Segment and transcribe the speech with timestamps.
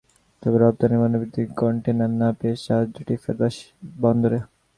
[0.43, 3.65] তবে রপ্তানি পণ্যভর্তি কনটেইনার না পেয়ে জাহাজ দুটি ফেরত আসে
[4.01, 4.39] বন্দরে।